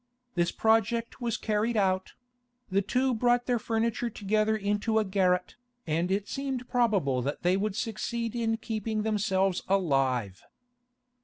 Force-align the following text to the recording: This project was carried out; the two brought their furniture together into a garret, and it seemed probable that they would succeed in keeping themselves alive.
This 0.33 0.51
project 0.51 1.21
was 1.21 1.37
carried 1.37 1.77
out; 1.77 2.13
the 2.71 2.81
two 2.81 3.13
brought 3.13 3.45
their 3.45 3.59
furniture 3.59 4.09
together 4.09 4.55
into 4.57 4.97
a 4.97 5.05
garret, 5.05 5.57
and 5.85 6.09
it 6.09 6.27
seemed 6.27 6.67
probable 6.67 7.21
that 7.21 7.43
they 7.43 7.55
would 7.55 7.75
succeed 7.75 8.35
in 8.35 8.57
keeping 8.57 9.03
themselves 9.03 9.61
alive. 9.67 10.41